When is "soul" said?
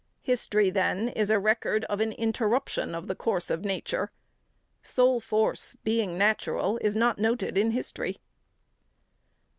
4.81-5.19